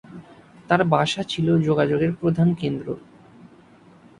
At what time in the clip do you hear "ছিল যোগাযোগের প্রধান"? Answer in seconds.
1.23-2.49